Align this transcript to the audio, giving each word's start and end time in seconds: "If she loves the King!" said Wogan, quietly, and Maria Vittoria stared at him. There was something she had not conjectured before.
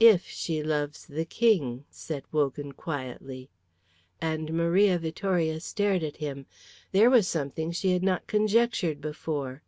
"If 0.00 0.24
she 0.26 0.62
loves 0.62 1.04
the 1.04 1.26
King!" 1.26 1.84
said 1.90 2.24
Wogan, 2.32 2.72
quietly, 2.72 3.50
and 4.22 4.54
Maria 4.54 4.98
Vittoria 4.98 5.60
stared 5.60 6.02
at 6.02 6.16
him. 6.16 6.46
There 6.92 7.10
was 7.10 7.28
something 7.28 7.72
she 7.72 7.92
had 7.92 8.02
not 8.02 8.26
conjectured 8.26 9.02
before. 9.02 9.62